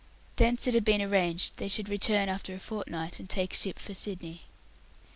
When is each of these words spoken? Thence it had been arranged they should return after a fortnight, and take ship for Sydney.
Thence 0.35 0.65
it 0.65 0.73
had 0.73 0.83
been 0.83 0.99
arranged 1.03 1.57
they 1.57 1.67
should 1.67 1.87
return 1.87 2.27
after 2.27 2.55
a 2.55 2.59
fortnight, 2.59 3.19
and 3.19 3.29
take 3.29 3.53
ship 3.53 3.77
for 3.77 3.93
Sydney. 3.93 4.45